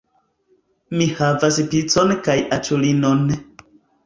Ni 1.01 1.07
havas 1.19 1.59
picon 1.75 2.15
kaj 2.29 2.39
aĉulinon 2.59 3.23